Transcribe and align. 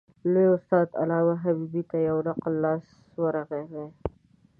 لوی 0.31 0.47
استاد 0.57 0.87
علامه 1.01 1.35
حبیبي 1.43 1.83
ته 1.89 1.97
یو 2.07 2.17
نقل 2.27 2.53
لاس 2.63 2.85
ورغلی. 3.21 3.85